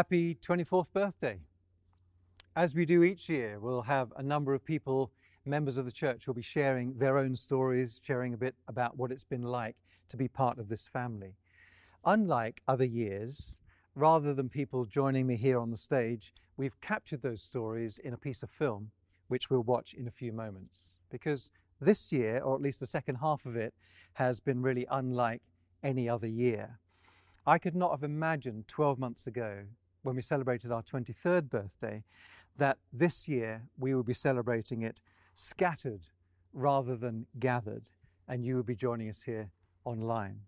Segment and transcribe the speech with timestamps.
[0.00, 1.38] Happy 24th birthday.
[2.56, 5.12] As we do each year, we'll have a number of people,
[5.44, 9.12] members of the church, who'll be sharing their own stories, sharing a bit about what
[9.12, 9.76] it's been like
[10.08, 11.34] to be part of this family.
[12.02, 13.60] Unlike other years,
[13.94, 18.16] rather than people joining me here on the stage, we've captured those stories in a
[18.16, 18.92] piece of film,
[19.28, 20.96] which we'll watch in a few moments.
[21.10, 23.74] Because this year, or at least the second half of it,
[24.14, 25.42] has been really unlike
[25.82, 26.78] any other year.
[27.46, 29.64] I could not have imagined 12 months ago,
[30.02, 32.02] when we celebrated our 23rd birthday,
[32.56, 35.00] that this year we would be celebrating it
[35.34, 36.06] scattered
[36.52, 37.90] rather than gathered,
[38.28, 39.50] and you would be joining us here
[39.84, 40.40] online.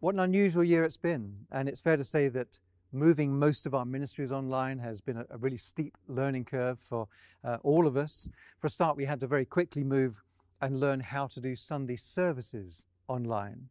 [0.00, 2.58] What an unusual year it's been, and it's fair to say that
[2.92, 7.08] moving most of our ministries online has been a, a really steep learning curve for
[7.44, 8.28] uh, all of us.
[8.58, 10.20] For a start, we had to very quickly move
[10.60, 13.68] and learn how to do Sunday services online.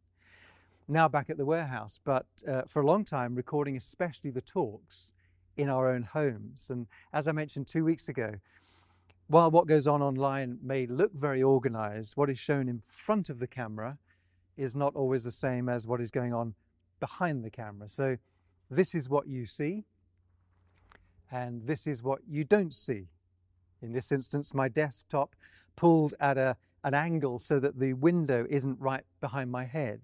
[0.87, 5.13] Now back at the warehouse, but uh, for a long time, recording especially the talks
[5.55, 6.69] in our own homes.
[6.69, 8.35] And as I mentioned two weeks ago,
[9.27, 13.39] while what goes on online may look very organized, what is shown in front of
[13.39, 13.97] the camera
[14.57, 16.55] is not always the same as what is going on
[16.99, 17.87] behind the camera.
[17.87, 18.17] So
[18.69, 19.85] this is what you see,
[21.31, 23.07] and this is what you don't see.
[23.81, 25.35] In this instance, my desktop
[25.75, 30.01] pulled at a, an angle so that the window isn't right behind my head.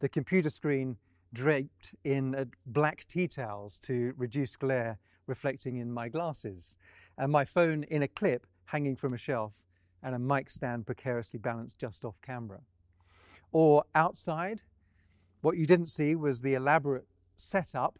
[0.00, 0.98] The computer screen
[1.32, 6.76] draped in uh, black tea towels to reduce glare reflecting in my glasses,
[7.18, 9.64] and my phone in a clip hanging from a shelf,
[10.02, 12.60] and a mic stand precariously balanced just off camera.
[13.50, 14.62] Or outside,
[15.40, 17.98] what you didn't see was the elaborate setup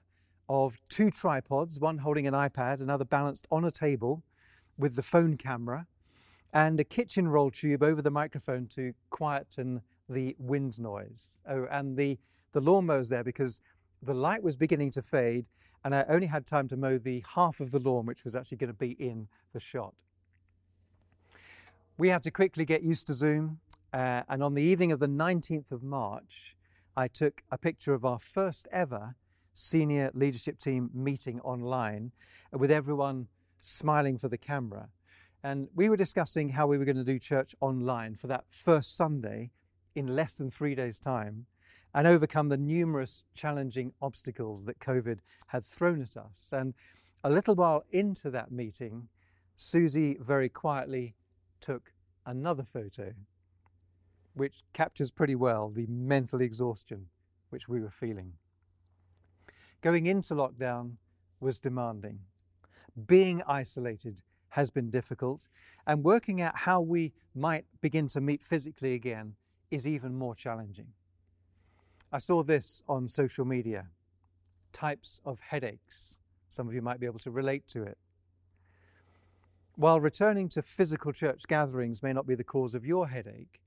[0.48, 4.22] of two tripods, one holding an iPad, another balanced on a table
[4.78, 5.86] with the phone camera,
[6.52, 11.38] and a kitchen roll tube over the microphone to quieten the wind noise.
[11.48, 12.18] Oh, and the,
[12.52, 13.60] the lawnmower's there because
[14.02, 15.46] the light was beginning to fade,
[15.84, 18.58] and I only had time to mow the half of the lawn, which was actually
[18.58, 19.94] going to be in the shot.
[21.98, 23.60] We had to quickly get used to Zoom,
[23.92, 26.56] uh, and on the evening of the 19th of March,
[26.96, 29.16] I took a picture of our first ever
[29.54, 32.12] senior leadership team meeting online
[32.52, 33.28] with everyone
[33.60, 34.88] smiling for the camera.
[35.42, 38.96] And we were discussing how we were going to do church online for that first
[38.96, 39.50] Sunday
[39.96, 41.46] in less than three days' time
[41.94, 45.18] and overcome the numerous challenging obstacles that COVID
[45.48, 46.52] had thrown at us.
[46.52, 46.74] And
[47.24, 49.08] a little while into that meeting,
[49.56, 51.14] Susie very quietly
[51.60, 51.92] took
[52.26, 53.14] another photo,
[54.34, 57.06] which captures pretty well the mental exhaustion
[57.48, 58.34] which we were feeling.
[59.80, 60.96] Going into lockdown
[61.40, 62.18] was demanding.
[63.06, 64.20] Being isolated
[64.50, 65.48] has been difficult,
[65.86, 69.34] and working out how we might begin to meet physically again
[69.70, 70.88] is even more challenging.
[72.12, 73.88] I saw this on social media
[74.72, 76.18] types of headaches.
[76.48, 77.98] Some of you might be able to relate to it.
[79.74, 83.60] While returning to physical church gatherings may not be the cause of your headache,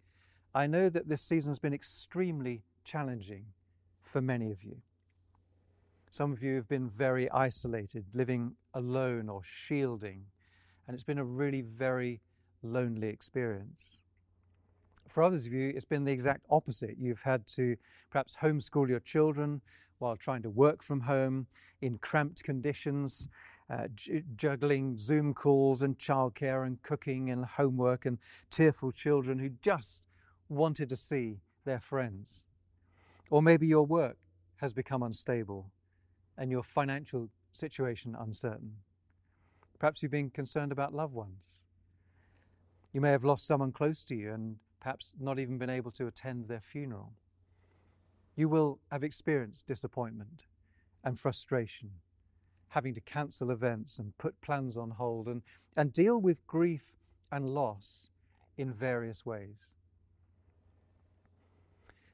[0.56, 3.46] I know that this season has been extremely challenging
[4.02, 4.78] for many of you.
[6.10, 10.26] Some of you have been very isolated, living alone or shielding,
[10.88, 12.22] and it's been a really very
[12.64, 14.00] lonely experience.
[15.10, 16.96] For others of you, it's been the exact opposite.
[17.00, 17.76] You've had to
[18.12, 19.62] perhaps homeschool your children
[19.98, 21.48] while trying to work from home
[21.82, 23.28] in cramped conditions,
[23.70, 23.88] uh,
[24.36, 28.20] juggling Zoom calls and childcare and cooking and homework and
[28.52, 30.04] tearful children who just
[30.48, 32.46] wanted to see their friends.
[33.30, 34.18] Or maybe your work
[34.58, 35.72] has become unstable
[36.38, 38.76] and your financial situation uncertain.
[39.80, 41.62] Perhaps you've been concerned about loved ones.
[42.94, 46.08] You may have lost someone close to you and perhaps not even been able to
[46.08, 47.14] attend their funeral.
[48.36, 50.46] You will have experienced disappointment
[51.04, 51.92] and frustration,
[52.70, 55.42] having to cancel events and put plans on hold and,
[55.76, 56.96] and deal with grief
[57.32, 58.10] and loss
[58.58, 59.74] in various ways.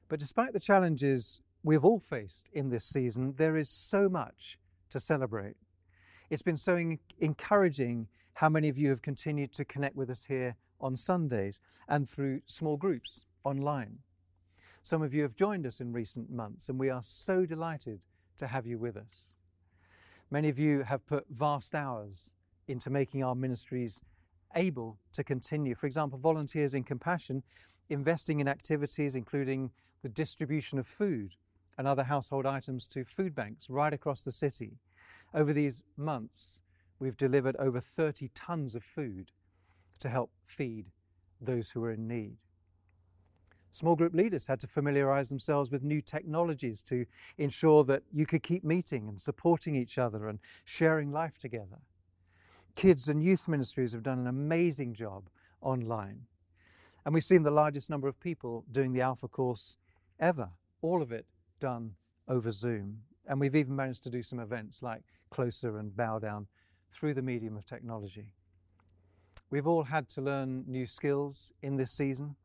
[0.07, 4.57] But despite the challenges we've all faced in this season, there is so much
[4.91, 5.55] to celebrate.
[6.29, 10.55] It's been so encouraging how many of you have continued to connect with us here
[10.79, 13.99] on Sundays and through small groups online.
[14.81, 18.01] Some of you have joined us in recent months, and we are so delighted
[18.37, 19.29] to have you with us.
[20.29, 22.33] Many of you have put vast hours
[22.67, 24.01] into making our ministries
[24.55, 25.75] able to continue.
[25.75, 27.43] For example, Volunteers in Compassion
[27.89, 29.71] investing in activities including
[30.01, 31.35] the distribution of food
[31.77, 34.77] and other household items to food banks right across the city.
[35.33, 36.61] Over these months,
[36.99, 39.31] we've delivered over 30 tons of food
[39.99, 40.87] to help feed
[41.41, 42.37] those who are in need.
[43.71, 47.05] Small group leaders had to familiarize themselves with new technologies to
[47.37, 51.79] ensure that you could keep meeting and supporting each other and sharing life together.
[52.75, 55.29] Kids and youth ministries have done an amazing job
[55.61, 56.21] online.
[57.03, 59.75] And we've seen the largest number of people doing the Alpha course
[60.21, 60.51] ever,
[60.81, 61.25] all of it
[61.59, 61.95] done
[62.29, 62.99] over Zoom.
[63.27, 66.47] And we've even managed to do some events like Closer and Bow Down
[66.93, 68.31] through the medium of technology.
[69.49, 72.35] We've all had to learn new skills in this season.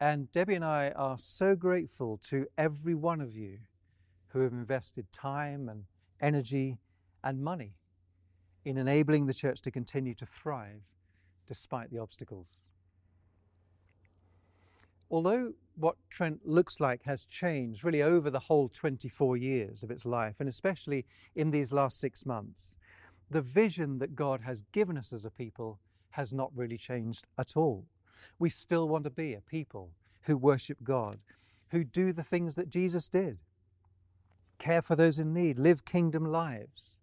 [0.00, 3.58] And Debbie and I are so grateful to every one of you
[4.28, 5.84] who have invested time and
[6.20, 6.78] energy
[7.22, 7.74] and money
[8.64, 10.82] in enabling the church to continue to thrive
[11.46, 12.66] despite the obstacles.
[15.10, 20.06] Although what Trent looks like has changed really over the whole 24 years of its
[20.06, 22.76] life, and especially in these last six months,
[23.30, 25.78] the vision that God has given us as a people
[26.10, 27.86] has not really changed at all.
[28.38, 29.90] We still want to be a people
[30.22, 31.18] who worship God,
[31.68, 33.42] who do the things that Jesus did
[34.60, 37.00] care for those in need, live kingdom lives,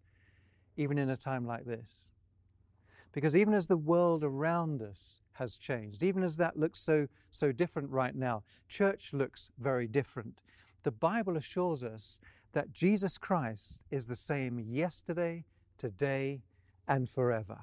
[0.77, 2.11] even in a time like this.
[3.11, 7.51] Because even as the world around us has changed, even as that looks so, so
[7.51, 10.39] different right now, church looks very different.
[10.83, 12.19] The Bible assures us
[12.53, 15.45] that Jesus Christ is the same yesterday,
[15.77, 16.41] today,
[16.87, 17.59] and forever.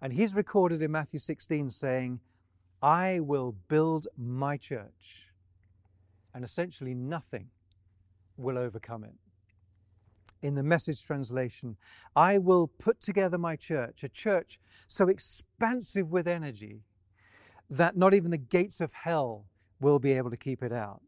[0.00, 2.20] And he's recorded in Matthew 16 saying,
[2.82, 5.28] I will build my church,
[6.34, 7.50] and essentially nothing
[8.36, 9.14] will overcome it.
[10.42, 11.76] In the message translation,
[12.16, 14.58] I will put together my church, a church
[14.88, 16.82] so expansive with energy
[17.70, 19.46] that not even the gates of hell
[19.80, 21.00] will be able to keep it out.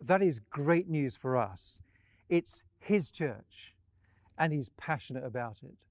[0.00, 1.80] That is great news for us.
[2.28, 3.75] It's His church,
[4.38, 5.84] and He's passionate about it,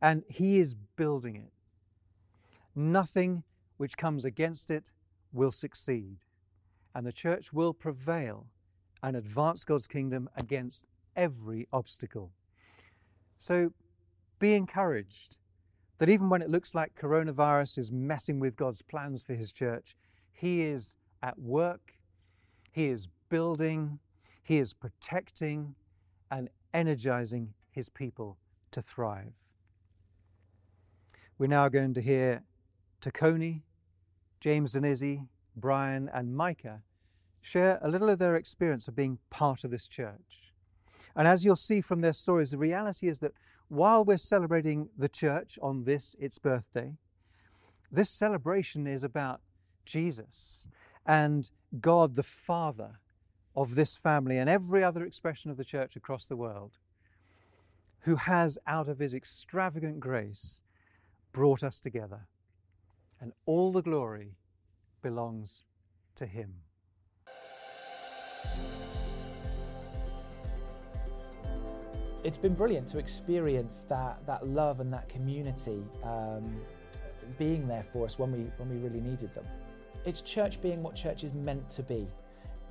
[0.00, 1.52] and He is building it.
[2.74, 3.42] Nothing
[3.76, 4.92] which comes against it
[5.32, 6.18] will succeed,
[6.94, 8.46] and the church will prevail
[9.02, 10.84] and advance God's kingdom against
[11.16, 12.32] every obstacle.
[13.38, 13.72] So
[14.38, 15.38] be encouraged
[15.98, 19.96] that even when it looks like coronavirus is messing with God's plans for His church,
[20.32, 21.94] He is at work,
[22.70, 23.98] He is building,
[24.42, 25.74] He is protecting
[26.30, 28.38] and energizing His people
[28.72, 29.32] to thrive.
[31.38, 32.42] We're now going to hear
[33.00, 33.62] Takoni
[34.40, 35.24] James and Izzy,
[35.54, 36.82] Brian and Micah
[37.42, 40.52] share a little of their experience of being part of this church.
[41.14, 43.32] And as you'll see from their stories, the reality is that
[43.68, 46.94] while we're celebrating the church on this, its birthday,
[47.92, 49.40] this celebration is about
[49.84, 50.68] Jesus
[51.06, 51.50] and
[51.80, 53.00] God the Father
[53.54, 56.78] of this family and every other expression of the church across the world,
[58.02, 60.62] who has, out of his extravagant grace,
[61.32, 62.26] brought us together
[63.20, 64.36] and all the glory
[65.02, 65.64] belongs
[66.16, 66.54] to Him.
[72.22, 76.60] It's been brilliant to experience that, that love and that community um,
[77.38, 79.46] being there for us when we, when we really needed them.
[80.04, 82.06] It's church being what church is meant to be.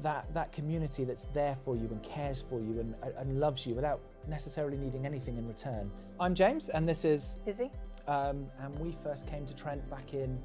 [0.01, 3.73] That, that community that's there for you and cares for you and, and loves you
[3.73, 5.91] without necessarily needing anything in return.
[6.19, 7.71] I'm James, and this is Izzy.
[8.07, 10.39] Um, and we first came to Trent back in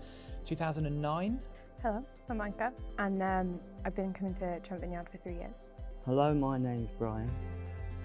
[0.45, 1.41] 2009.
[1.83, 5.69] Hello, I'm Micah, and um, I've been coming to Trent Vineyard for three years.
[6.05, 7.31] Hello, my name's Brian.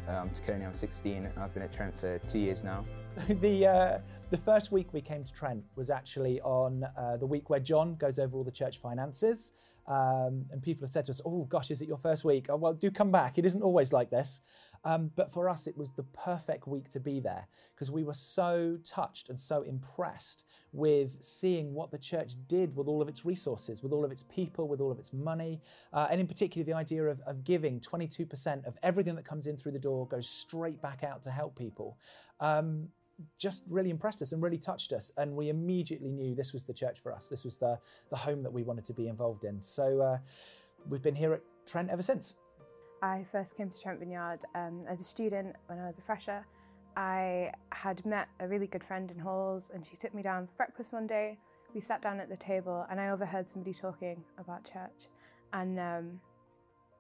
[0.08, 2.84] Uh, I'm Takoni, I'm 16, and I've been at Trent for two years now.
[3.28, 3.98] the, uh,
[4.32, 7.96] the first week we came to Trent was actually on uh, the week where John
[7.96, 9.52] goes over all the church finances.
[9.88, 12.46] Um, and people have said to us, Oh gosh, is it your first week?
[12.50, 13.38] Oh, well, do come back.
[13.40, 14.42] It isn't always like this.
[14.86, 18.14] Um, but for us, it was the perfect week to be there because we were
[18.14, 23.26] so touched and so impressed with seeing what the church did with all of its
[23.26, 25.62] resources, with all of its people, with all of its money,
[25.94, 29.58] uh, and in particular, the idea of, of, giving 22% of everything that comes in
[29.58, 31.98] through the door goes straight back out to help people.
[32.40, 32.90] Um,
[33.38, 36.74] just really impressed us and really touched us, and we immediately knew this was the
[36.74, 37.28] church for us.
[37.28, 37.78] This was the
[38.10, 39.62] the home that we wanted to be involved in.
[39.62, 40.18] So uh,
[40.88, 42.36] we've been here at Trent ever since.
[43.02, 46.46] I first came to Trent Vineyard um, as a student when I was a fresher.
[46.98, 50.54] I had met a really good friend in Halls and she took me down for
[50.58, 51.38] breakfast one day.
[51.74, 55.08] We sat down at the table and I overheard somebody talking about church.
[55.54, 56.20] And um,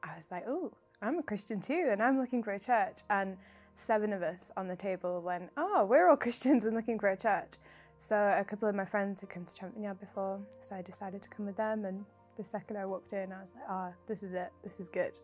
[0.01, 2.99] I was like, oh, I'm a Christian too and I'm looking for a church.
[3.09, 3.35] And
[3.75, 7.17] seven of us on the table went, oh, we're all Christians and looking for a
[7.17, 7.53] church.
[7.99, 11.21] So a couple of my friends had come to Trent Vineyard before, so I decided
[11.21, 11.83] to come with them.
[11.83, 12.05] And
[12.37, 14.87] the second I walked in, I was like, ah, oh, this is it, this is
[14.87, 15.19] good.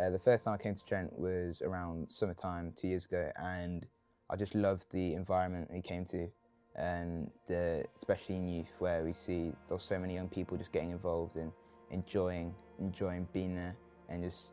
[0.00, 3.86] Uh, the first time I came to Trent was around summertime two years ago, and
[4.28, 6.28] I just loved the environment we came to,
[6.74, 10.90] and the, especially in youth, where we see there's so many young people just getting
[10.90, 11.52] involved and
[11.90, 13.76] enjoying enjoying being there
[14.08, 14.50] and just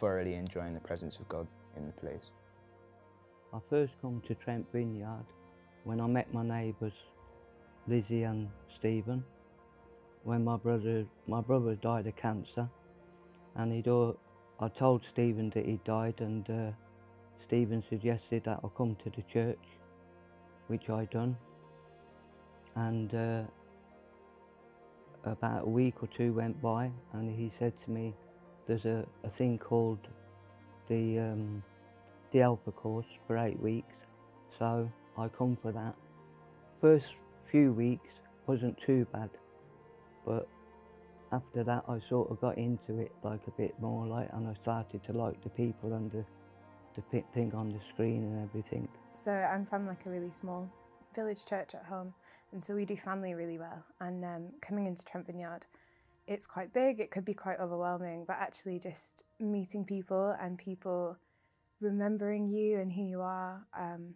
[0.00, 1.46] thoroughly enjoying the presence of God
[1.76, 2.32] in the place.
[3.54, 5.24] I first come to Trent Vineyard
[5.84, 6.94] when I met my neighbours,
[7.86, 9.22] Lizzie and Stephen.
[10.24, 12.68] When my brother my brother died of cancer,
[13.54, 13.88] and he'd
[14.60, 16.70] I told Stephen that he died, and uh,
[17.44, 19.58] Stephen suggested that I come to the church,
[20.68, 21.36] which I done.
[22.76, 23.42] And uh,
[25.24, 28.14] about a week or two went by, and he said to me,
[28.66, 30.06] "There's a, a thing called
[30.88, 31.62] the um,
[32.30, 33.94] the Alpha course for eight weeks."
[34.58, 35.94] So I come for that.
[36.80, 37.06] First
[37.50, 38.08] few weeks
[38.46, 39.30] wasn't too bad,
[40.24, 40.48] but
[41.32, 44.54] after that I sort of got into it like a bit more, like, and I
[44.62, 46.24] started to like the people and the
[46.94, 48.86] the thing on the screen and everything.
[49.24, 50.70] So I'm from like a really small
[51.14, 52.12] village church at home,
[52.52, 53.82] and so we do family really well.
[54.00, 55.64] And um, coming into Trent Vineyard,
[56.26, 57.00] it's quite big.
[57.00, 61.16] It could be quite overwhelming, but actually just meeting people and people
[61.80, 64.14] remembering you and who you are, um,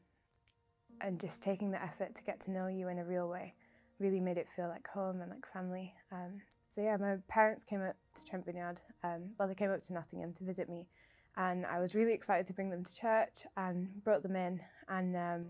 [1.01, 3.55] and just taking the effort to get to know you in a real way,
[3.99, 5.95] really made it feel like home and like family.
[6.13, 6.43] Um,
[6.77, 8.81] so yeah, my parents came up to Trent Vineyard.
[9.03, 10.87] Um, well, they came up to Nottingham to visit me,
[11.35, 14.61] and I was really excited to bring them to church and brought them in.
[14.87, 15.47] And um,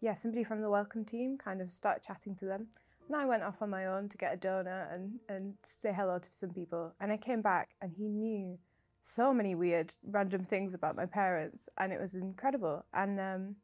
[0.00, 2.68] yeah, somebody from the welcome team kind of started chatting to them.
[3.08, 6.20] And I went off on my own to get a donut and, and say hello
[6.20, 6.94] to some people.
[7.00, 8.56] And I came back and he knew
[9.02, 11.68] so many weird, random things about my parents.
[11.78, 12.84] And it was incredible.
[12.94, 13.56] And um,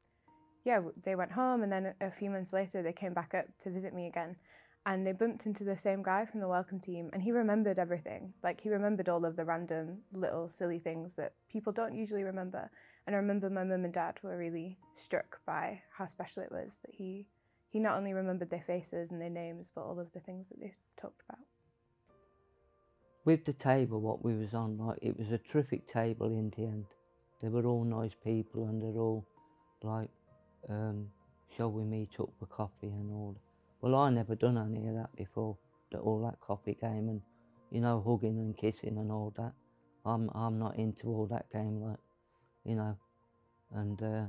[0.64, 1.62] yeah, they went home.
[1.62, 4.34] And then a few months later, they came back up to visit me again.
[4.86, 7.10] And they bumped into the same guy from the welcome team.
[7.12, 8.32] And he remembered everything.
[8.44, 12.70] Like, he remembered all of the random, little, silly things that people don't usually remember.
[13.04, 16.78] And I remember my mum and dad were really struck by how special it was
[16.84, 17.26] that he
[17.68, 20.58] he not only remembered their faces and their names, but all of the things that
[20.60, 21.40] they talked about.
[23.24, 26.62] With the table, what we was on, like it was a terrific table in the
[26.62, 26.86] end.
[27.42, 29.26] They were all nice people, and they're all
[29.82, 30.08] like,
[30.70, 31.08] um,
[31.56, 33.36] shall we meet up for coffee and all.
[33.86, 35.56] Well, I never done any of that before.
[35.92, 37.20] That all that coffee game and,
[37.70, 39.52] you know, hugging and kissing and all that.
[40.04, 41.98] I'm I'm not into all that game, like,
[42.64, 42.96] you know,
[43.76, 44.24] and uh,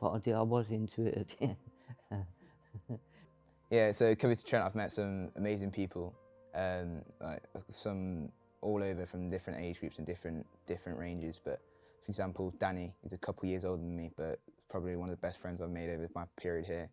[0.00, 0.34] but I did.
[0.34, 1.42] I was into it at the
[2.12, 2.26] end.
[3.70, 6.14] Yeah, so coming to Trent, I've met some amazing people,
[6.56, 8.30] um, like some
[8.62, 11.40] all over from different age groups and different different ranges.
[11.44, 11.60] But
[12.04, 15.20] for example, Danny is a couple years older than me, but probably one of the
[15.20, 16.88] best friends I've made over my period here.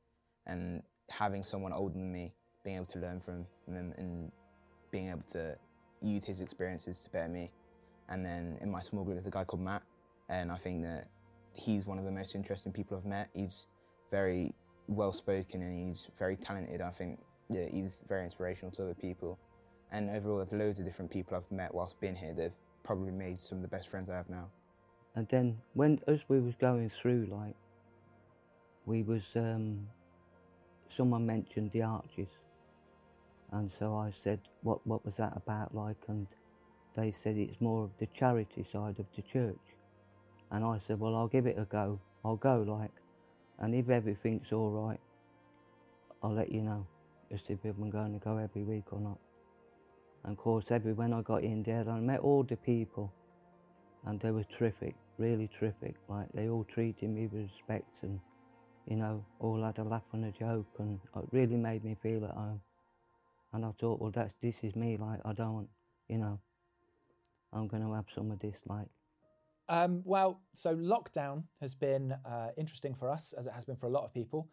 [0.47, 4.31] And having someone older than me, being able to learn from them and
[4.91, 5.55] being able to
[6.01, 7.51] use his experiences to better me.
[8.09, 9.83] And then in my small group, there's a guy called Matt,
[10.29, 11.07] and I think that
[11.53, 13.29] he's one of the most interesting people I've met.
[13.33, 13.67] He's
[14.11, 14.53] very
[14.87, 16.81] well spoken and he's very talented.
[16.81, 19.37] I think yeah, he's very inspirational to other people.
[19.91, 22.33] And overall, there's loads of different people I've met whilst being here.
[22.35, 22.51] that have
[22.83, 24.49] probably made some of the best friends I have now.
[25.15, 27.55] And then when as we was going through, like
[28.85, 29.87] we was um,
[30.95, 32.29] someone mentioned the arches,
[33.51, 36.27] and so I said, "What what was that about?" Like, and
[36.95, 39.75] they said it's more of the charity side of the church,
[40.51, 41.99] and I said, "Well, I'll give it a go.
[42.23, 42.91] I'll go." Like,
[43.59, 44.99] and if everything's all right,
[46.21, 46.87] I'll let you know,
[47.31, 49.19] just if I'm going to go every week or not.
[50.23, 53.13] And of course, every when I got in there, I met all the people
[54.05, 55.95] and they were terrific, really terrific.
[56.07, 58.19] Like they all treated me with respect, and
[58.87, 62.23] you know, all had a laugh and a joke, and it really made me feel
[62.25, 62.61] at home.
[63.53, 64.97] And I thought, well, that's this is me.
[64.97, 65.67] Like I don't,
[66.07, 66.39] you know,
[67.53, 68.55] I'm going to have some of this.
[68.65, 68.87] Like
[69.69, 73.87] Um, well, so lockdown has been uh, interesting for us, as it has been for
[73.87, 74.49] a lot of people.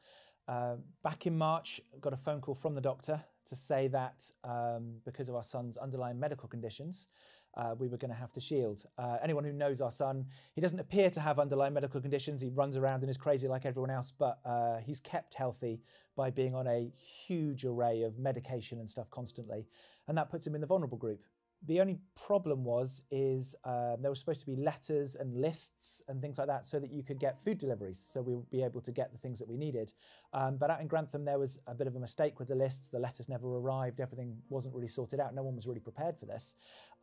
[0.48, 4.96] Uh, back in March, got a phone call from the doctor to say that um,
[5.04, 7.08] because of our son's underlying medical conditions,
[7.56, 8.84] uh, we were going to have to shield.
[8.98, 12.40] Uh, anyone who knows our son, he doesn't appear to have underlying medical conditions.
[12.40, 15.80] He runs around and is crazy like everyone else, but uh, he's kept healthy
[16.16, 16.90] by being on a
[17.26, 19.66] huge array of medication and stuff constantly,
[20.08, 21.22] and that puts him in the vulnerable group.
[21.66, 26.20] The only problem was is um, there were supposed to be letters and lists and
[26.20, 28.82] things like that so that you could get food deliveries, so we would be able
[28.82, 29.94] to get the things that we needed.
[30.34, 32.88] Um, but out in Grantham, there was a bit of a mistake with the lists.
[32.88, 33.98] The letters never arrived.
[33.98, 35.34] Everything wasn't really sorted out.
[35.34, 36.54] No one was really prepared for this,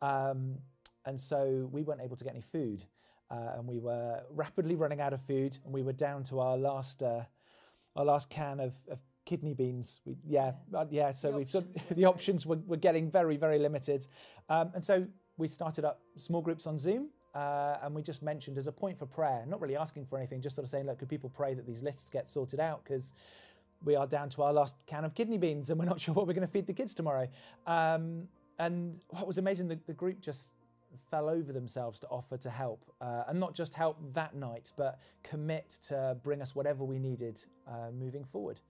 [0.02, 0.58] um,
[1.06, 2.84] and so we weren't able to get any food.
[3.30, 6.56] Uh, and we were rapidly running out of food, and we were down to our
[6.58, 7.22] last uh,
[7.96, 10.00] our last can of, of kidney beans.
[10.04, 11.12] We, yeah, uh, yeah.
[11.12, 11.54] So The we options
[11.88, 14.06] were the options were, were getting very very limited,
[14.50, 15.06] um, and so
[15.38, 17.08] we started up small groups on Zoom.
[17.34, 20.42] Uh, and we just mentioned as a point for prayer, not really asking for anything,
[20.42, 22.84] just sort of saying, look, could people pray that these lists get sorted out?
[22.84, 23.14] Because
[23.82, 26.26] we are down to our last can of kidney beans and we're not sure what
[26.26, 27.26] we're going to feed the kids tomorrow.
[27.66, 28.28] Um,
[28.62, 30.54] and what was amazing, the, the, group just
[31.10, 32.84] fell over themselves to offer to help.
[33.00, 37.42] Uh, and not just help that night, but commit to bring us whatever we needed
[37.66, 38.60] uh, moving forward.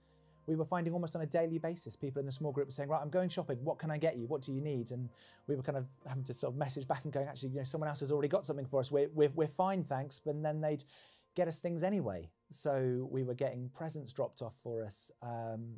[0.47, 2.89] We were finding almost on a daily basis people in the small group were saying,
[2.89, 3.59] Right, I'm going shopping.
[3.63, 4.27] What can I get you?
[4.27, 4.91] What do you need?
[4.91, 5.11] And
[5.47, 7.65] we were kind of having to sort of message back and going, Actually, you know,
[7.65, 8.91] someone else has already got something for us.
[8.91, 10.21] We're, we're, we're fine, thanks.
[10.25, 10.83] But then they'd
[11.37, 12.31] get us things anyway.
[12.51, 15.11] So we were getting presents dropped off for us.
[15.23, 15.77] Um,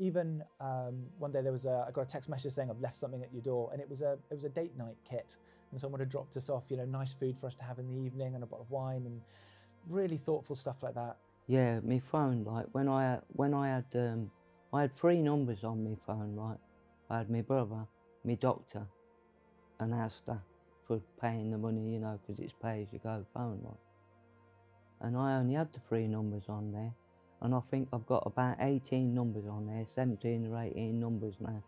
[0.00, 2.98] even um, one day there was a, I got a text message saying I've left
[2.98, 5.36] something at your door, and it was a it was a date night kit,
[5.70, 7.86] and someone had dropped us off, you know, nice food for us to have in
[7.86, 9.20] the evening and a bottle of wine and
[9.88, 11.18] really thoughtful stuff like that.
[11.46, 14.30] Yeah, my phone, like when I when I had um,
[14.72, 16.58] I had three numbers on my phone, right?
[17.10, 17.86] I had my brother,
[18.24, 18.86] my doctor,
[19.78, 20.40] and Asda
[20.88, 23.74] for paying the money, you know, because it's pay as you go phone, right?
[25.02, 26.92] and I only had the three numbers on there
[27.42, 31.62] and I think I've got about 18 numbers on there, 17 or 18 numbers now.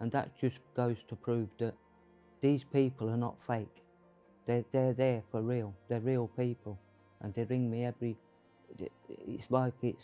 [0.00, 1.74] And that just goes to prove that
[2.40, 3.68] these people are not fake.
[4.46, 5.74] They're, they're there for real.
[5.88, 6.78] They're real people.
[7.20, 8.16] And they ring me every,
[8.78, 10.02] it's like it's,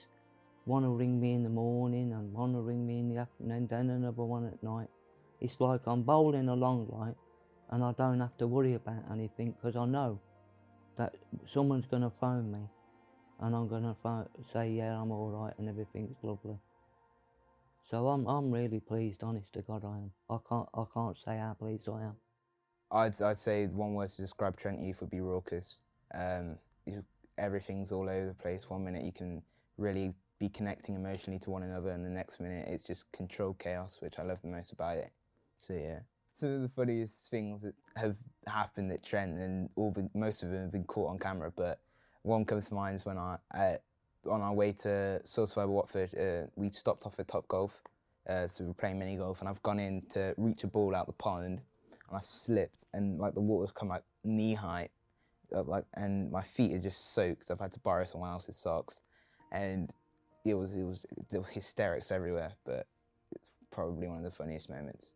[0.67, 3.69] one will ring me in the morning and one will ring me in the afternoon,
[3.71, 4.89] then another one at night.
[5.41, 7.15] It's like I'm bowling along like,
[7.71, 10.19] and I don't have to worry about anything because I know
[10.99, 11.15] that
[11.55, 12.69] someone's going to phone me
[13.41, 16.59] and I'm to say, yeah, I'm all right and everything's lovely.
[17.91, 20.11] So I'm, I'm really pleased, honest to God, I am.
[20.29, 22.17] I can't, I can't say how pleased I am.
[22.91, 25.77] I'd, I'd say one word to describe Trent Youth would be raucous.
[26.15, 26.57] Um,
[27.39, 28.69] everything's all over the place.
[28.69, 29.43] One minute you can
[29.79, 33.99] really be connecting emotionally to one another, and the next minute it's just controlled chaos,
[34.01, 35.11] which I love the most about it.
[35.59, 36.01] So yeah
[36.39, 38.17] some of the funniest things that have
[38.47, 41.51] happened at Trent, and all the, most of them have been caught on camera.
[41.55, 41.81] But
[42.27, 43.39] one comes to mind is when I,
[44.29, 47.73] on our way to Silsville, Watford, uh, we stopped off at Top Golf,
[48.29, 50.95] uh, so we were playing mini golf, and I've gone in to reach a ball
[50.95, 51.61] out the pond,
[52.09, 54.91] and I've slipped, and like the water's come like knee height,
[55.55, 57.51] uh, like, and my feet are just soaked.
[57.51, 59.01] I've had to borrow someone else's socks,
[59.53, 59.93] and
[60.45, 62.53] it was it was, was hysterics everywhere.
[62.65, 62.89] But
[63.31, 65.11] it's probably one of the funniest moments.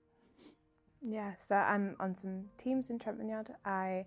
[1.02, 3.54] Yeah, so I'm on some teams in Trent Vineyard.
[3.64, 4.06] I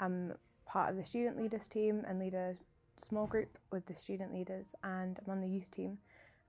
[0.00, 0.34] am
[0.72, 2.54] part of the student leaders team and lead a
[2.96, 5.98] small group with the student leaders, and I'm on the youth team.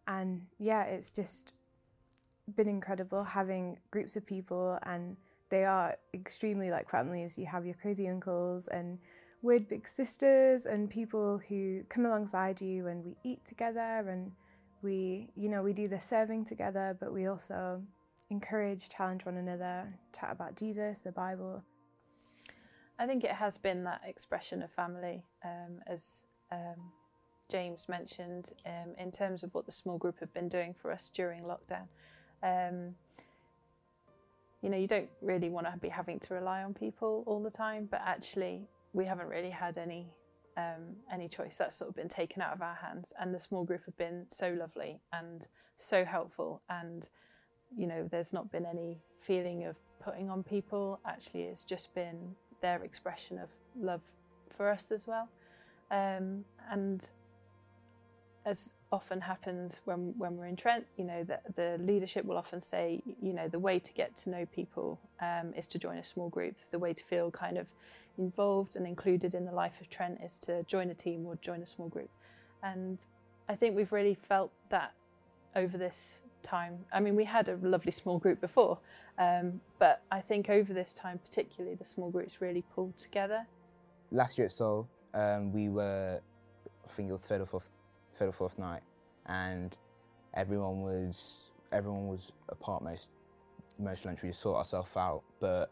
[0.08, 1.52] And yeah, it's just
[2.56, 5.18] been incredible having groups of people, and
[5.50, 7.38] they are extremely like families.
[7.38, 9.00] You have your crazy uncles and
[9.42, 14.32] weird big sisters, and people who come alongside you, and we eat together, and
[14.82, 17.82] we, you know, we do the serving together, but we also
[18.30, 21.64] encourage, challenge one another, chat about Jesus, the Bible.
[23.00, 26.04] I think it has been that expression of family, um, as
[26.52, 26.92] um,
[27.50, 31.10] James mentioned, um, in terms of what the small group have been doing for us
[31.10, 31.88] during lockdown.
[32.44, 32.96] Um,
[34.62, 37.52] you know, you don't really want to be having to rely on people all the
[37.52, 40.08] time, but actually, we haven't really had any
[40.56, 41.56] um, any choice.
[41.56, 44.26] That's sort of been taken out of our hands, and the small group have been
[44.30, 47.10] so lovely and so helpful and
[47.76, 51.00] you know, there's not been any feeling of putting on people.
[51.06, 53.50] Actually, it's just been their expression of
[53.80, 54.02] love
[54.56, 55.28] for us as well.
[55.92, 57.06] Um, and
[58.46, 62.62] as often happens when, when we're in Trent, you know, the, the leadership will often
[62.62, 66.04] say, you know, the way to get to know people um, is to join a
[66.04, 66.56] small group.
[66.72, 67.68] The way to feel kind of
[68.18, 71.62] involved and included in the life of Trent is to join a team or join
[71.64, 72.10] a small group.
[72.62, 73.06] And
[73.50, 74.94] I think we've really felt that
[75.56, 76.78] over this time.
[76.92, 78.78] I mean, we had a lovely small group before,
[79.18, 83.46] um, but I think over this time, particularly, the small groups really pulled together.
[84.12, 86.20] Last year at Soul, um, we were,
[86.86, 87.70] I think it was third or fourth,
[88.18, 88.82] third or fourth night,
[89.26, 89.76] and
[90.36, 93.10] everyone was everyone was apart most
[93.80, 94.22] most lunch.
[94.22, 95.72] We just sort ourselves out, but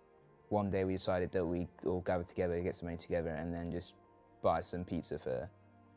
[0.50, 3.72] one day we decided that we'd all gather together, get some money together, and then
[3.72, 3.94] just
[4.42, 5.50] buy some pizza for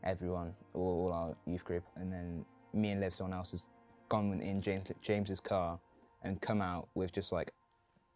[0.03, 3.51] everyone, all, all our youth group, and then me and Liv, someone else,
[4.09, 5.79] gone in James, James's car
[6.23, 7.53] and come out with just like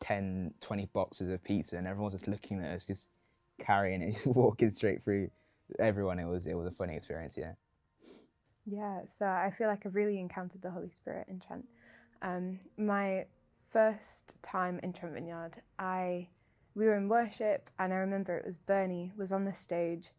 [0.01, 3.07] 10, 20 boxes of pizza, and everyone's just looking at us, just
[3.59, 5.29] carrying it, just walking straight through
[5.77, 6.19] everyone.
[6.19, 7.53] It was it was a funny experience, yeah.
[8.65, 11.67] Yeah, so I feel like I've really encountered the Holy Spirit in Trent.
[12.21, 13.25] Um, my
[13.67, 16.27] first time in Trent Vineyard, I
[16.75, 20.11] we were in worship, and I remember it was Bernie was on the stage,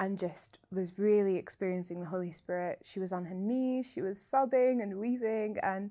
[0.00, 2.80] and just was really experiencing the Holy Spirit.
[2.84, 5.90] She was on her knees, she was sobbing and weeping, and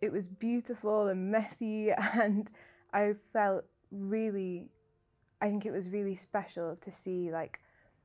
[0.00, 1.90] it was beautiful and messy.
[2.14, 2.50] And
[2.94, 4.70] I felt really,
[5.42, 7.60] I think it was really special to see like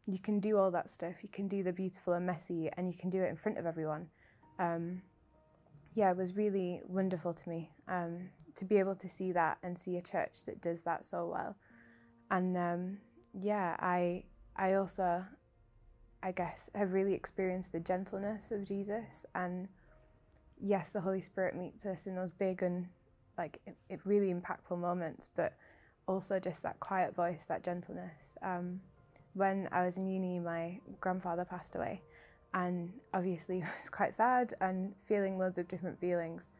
[0.05, 2.97] you can do all that stuff, you can do the beautiful and messy, and you
[2.97, 4.09] can do it in front of everyone.
[4.59, 5.01] um,
[5.95, 9.79] yeah, it was really wonderful to me um, to be able to see that and
[9.79, 11.55] see a church that does that so well.
[12.29, 12.97] And um,
[13.33, 14.25] yeah, I
[14.57, 15.23] I also,
[16.21, 19.25] I guess, have really experienced the gentleness of Jesus.
[19.35, 19.67] And
[20.61, 22.87] yes, the Holy Spirit meets us in those big and
[23.37, 25.53] like it, it really impactful moments, but
[26.07, 28.35] also just that quiet voice, that gentleness.
[28.41, 28.81] Um,
[29.33, 32.01] when I was in uni, my grandfather passed away,
[32.53, 36.51] and obviously it was quite sad and feeling loads of different feelings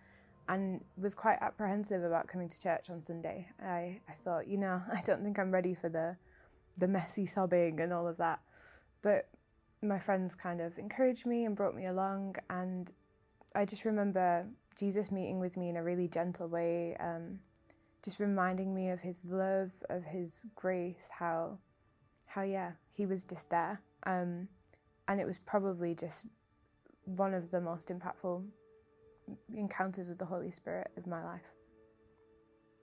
[0.50, 3.50] and was quite apprehensive about coming to church on Sunday.
[3.62, 6.17] I, I thought, you know, I don't think I'm ready for the
[6.80, 8.39] the messy sobbing and all of that.
[9.02, 9.28] But
[9.82, 12.92] my friends kind of encouraged me and brought me along and
[13.56, 14.46] I just remember
[14.78, 17.40] Jesus meeting with me in a really gentle way, um,
[18.04, 21.58] just reminding me of his love, of his grace, how
[22.28, 23.82] how yeah, he was just there.
[24.06, 24.50] Um,
[25.08, 26.26] and it was probably just
[27.06, 28.44] one of the most impactful
[29.56, 31.50] encounters with the Holy Spirit of my life.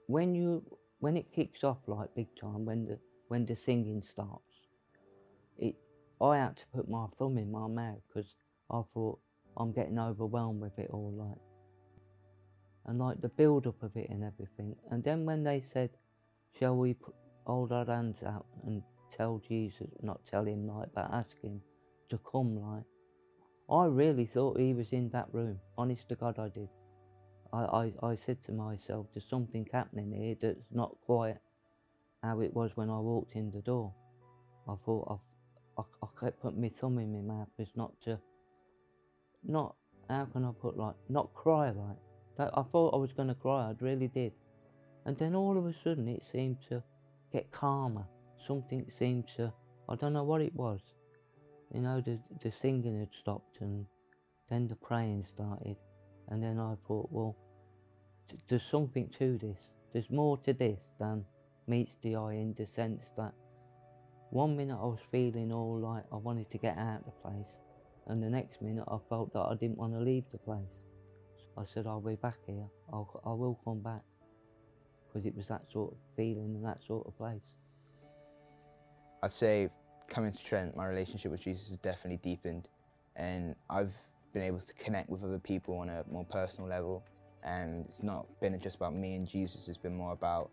[0.07, 0.63] When you
[0.99, 4.54] when it kicks off like big time, when the when the singing starts,
[6.21, 8.29] I had to put my thumb in my mouth because
[8.71, 9.19] I thought
[9.57, 11.37] I'm getting overwhelmed with it all, like
[12.85, 14.75] and like the build up of it and everything.
[14.91, 15.89] And then when they said,
[16.59, 18.83] "Shall we put, hold our hands out and
[19.17, 21.61] tell Jesus, not tell him like, but ask him
[22.09, 22.83] to come like."
[23.69, 25.59] I really thought he was in that room.
[25.77, 26.69] Honest to God, I did.
[27.51, 31.37] I, I, I said to myself, there's something happening here that's not quite
[32.21, 33.93] how it was when I walked in the door.
[34.67, 35.34] I thought I've,
[35.77, 38.19] I, I kept putting my thumb in my mouth as not to,
[39.43, 39.75] not,
[40.09, 41.97] how can I put like, not cry like.
[42.37, 44.33] That, I thought I was going to cry, I really did.
[45.05, 46.83] And then all of a sudden it seemed to
[47.31, 48.05] get calmer.
[48.47, 49.53] Something seemed to,
[49.87, 50.81] I don't know what it was
[51.73, 53.85] you know, the, the singing had stopped and
[54.49, 55.75] then the praying started.
[56.29, 57.35] And then I thought, well,
[58.49, 59.59] there's something to this.
[59.93, 61.25] There's more to this than
[61.67, 63.33] meets the eye in the sense that
[64.29, 67.53] one minute I was feeling all like I wanted to get out of the place,
[68.07, 70.61] and the next minute I felt that I didn't want to leave the place.
[71.57, 72.65] I said, I'll be back here.
[72.91, 74.01] I'll, I will come back.
[75.07, 77.39] Because it was that sort of feeling and that sort of place.
[79.23, 79.69] I'd say
[80.07, 82.67] coming to Trent, my relationship with Jesus has definitely deepened,
[83.15, 83.93] and I've
[84.33, 87.03] been able to connect with other people on a more personal level.
[87.43, 90.49] And it's not been just about me and Jesus; it's been more about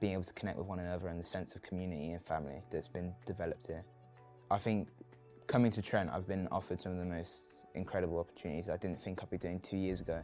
[0.00, 2.88] being able to connect with one another and the sense of community and family that's
[2.88, 3.84] been developed here.
[4.50, 4.88] I think
[5.46, 7.42] coming to Trent, I've been offered some of the most
[7.74, 10.20] incredible opportunities I didn't think I'd be doing two years ago.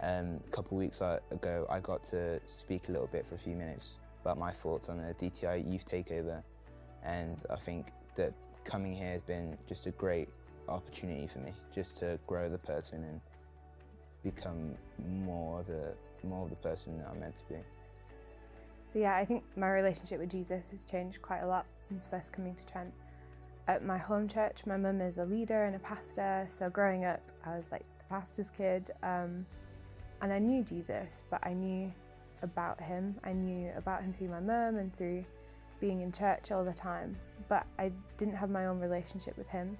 [0.00, 3.38] Um, a couple of weeks ago, I got to speak a little bit for a
[3.38, 6.42] few minutes about my thoughts on the DTI youth takeover,
[7.04, 8.32] and I think that
[8.64, 10.28] coming here has been just a great
[10.68, 13.20] opportunity for me, just to grow the person and
[14.24, 14.74] become
[15.24, 15.94] more of a
[16.24, 17.60] more of the person that I'm meant to be.
[18.92, 22.30] So yeah, I think my relationship with Jesus has changed quite a lot since first
[22.30, 22.92] coming to Trent.
[23.66, 27.22] At my home church, my mum is a leader and a pastor, so growing up,
[27.46, 29.46] I was like the pastor's kid, um,
[30.20, 31.90] and I knew Jesus, but I knew
[32.42, 33.14] about him.
[33.24, 35.24] I knew about him through my mum and through
[35.80, 37.16] being in church all the time,
[37.48, 39.78] but I didn't have my own relationship with him.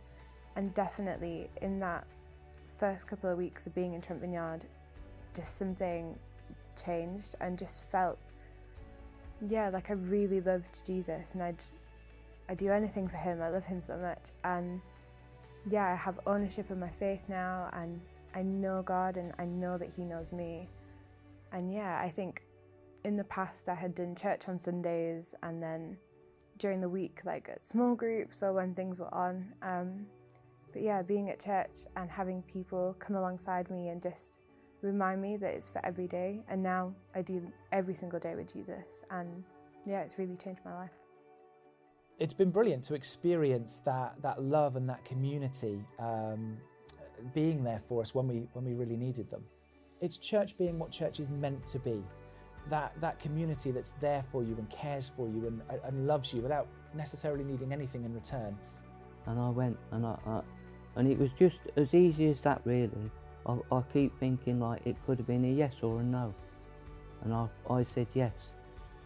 [0.56, 2.06] And definitely in that
[2.78, 4.60] first couple of weeks of being in Trent Vineyard,
[5.34, 6.18] just something
[6.82, 8.18] changed and just felt,
[9.48, 11.64] yeah, like I really loved Jesus and I'd,
[12.48, 13.42] I'd do anything for him.
[13.42, 14.30] I love him so much.
[14.44, 14.80] And
[15.70, 18.00] yeah, I have ownership of my faith now and
[18.34, 20.68] I know God and I know that He knows me.
[21.52, 22.42] And yeah, I think
[23.04, 25.96] in the past I had done church on Sundays and then
[26.58, 29.52] during the week, like at small groups or when things were on.
[29.62, 30.06] Um,
[30.72, 34.38] but yeah, being at church and having people come alongside me and just
[34.82, 36.40] remind me that it's for every day.
[36.48, 39.02] And now I do every single day with Jesus.
[39.10, 39.44] And
[39.86, 40.90] yeah, it's really changed my life.
[42.18, 46.56] It's been brilliant to experience that, that love and that community um,
[47.34, 49.42] being there for us when we, when we really needed them.
[50.00, 52.02] It's church being what church is meant to be
[52.70, 56.40] that, that community that's there for you and cares for you and, and loves you
[56.40, 58.56] without necessarily needing anything in return.
[59.26, 60.40] And I went and I, I
[60.96, 63.10] and it was just as easy as that really.
[63.46, 66.34] I, I keep thinking like it could have been a yes or a no.
[67.24, 68.32] And I, I said yes.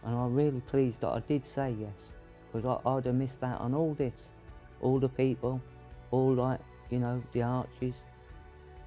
[0.03, 1.93] And I'm really pleased that I did say yes.
[2.51, 4.13] Because I'd have missed out on all this.
[4.81, 5.61] All the people,
[6.11, 7.95] all like, you know, the arches.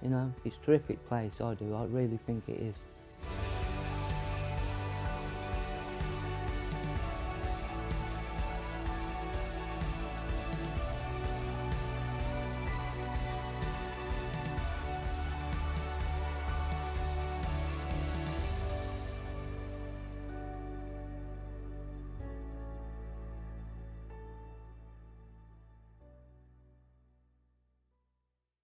[0.03, 1.75] You know, it's a terrific place, I do.
[1.75, 2.75] I really think it is.